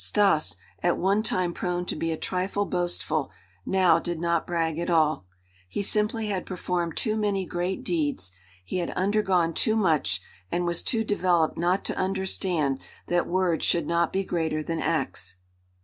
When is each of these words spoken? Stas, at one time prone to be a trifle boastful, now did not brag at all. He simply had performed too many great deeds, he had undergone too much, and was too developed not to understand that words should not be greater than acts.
Stas, 0.03 0.57
at 0.81 0.97
one 0.97 1.21
time 1.21 1.53
prone 1.53 1.85
to 1.85 1.95
be 1.95 2.09
a 2.11 2.17
trifle 2.17 2.65
boastful, 2.65 3.29
now 3.67 3.99
did 3.99 4.19
not 4.19 4.47
brag 4.47 4.79
at 4.79 4.89
all. 4.89 5.27
He 5.69 5.83
simply 5.83 6.25
had 6.29 6.43
performed 6.47 6.97
too 6.97 7.15
many 7.15 7.45
great 7.45 7.83
deeds, 7.83 8.31
he 8.65 8.77
had 8.77 8.89
undergone 8.95 9.53
too 9.53 9.75
much, 9.75 10.19
and 10.51 10.65
was 10.65 10.81
too 10.81 11.03
developed 11.03 11.55
not 11.55 11.85
to 11.85 11.97
understand 11.99 12.79
that 13.09 13.27
words 13.27 13.63
should 13.63 13.85
not 13.85 14.11
be 14.11 14.23
greater 14.23 14.63
than 14.63 14.79
acts. 14.81 15.35